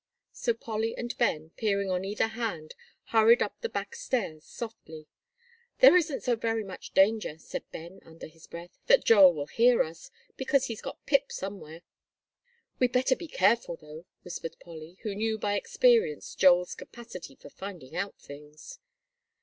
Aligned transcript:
So 0.31 0.55
Polly 0.55 0.97
and 0.97 1.15
Ben, 1.19 1.51
peering 1.57 1.91
on 1.91 2.03
either 2.03 2.29
hand, 2.29 2.73
hurried 3.09 3.43
up 3.43 3.61
the 3.61 3.69
back 3.69 3.93
stairs, 3.93 4.43
softly. 4.45 5.05
"There 5.77 5.95
isn't 5.95 6.21
so 6.23 6.35
very 6.35 6.63
much 6.63 6.95
danger," 6.95 7.37
said 7.37 7.69
Ben, 7.71 7.99
under 8.01 8.25
his 8.25 8.47
breath, 8.47 8.79
"that 8.87 9.05
Joel 9.05 9.31
will 9.35 9.45
hear 9.45 9.83
us, 9.83 10.09
because 10.37 10.65
he's 10.65 10.81
got 10.81 11.05
Pip 11.05 11.31
somewhere." 11.31 11.83
"We 12.79 12.87
better 12.87 13.15
be 13.15 13.27
careful, 13.27 13.75
though," 13.75 14.07
whispered 14.23 14.55
Polly, 14.59 14.97
who 15.03 15.13
knew 15.13 15.37
by 15.37 15.53
experience 15.55 16.33
Joel's 16.33 16.73
capacity 16.73 17.35
for 17.35 17.51
finding 17.51 17.95
out 17.95 18.17
things. 18.19 18.79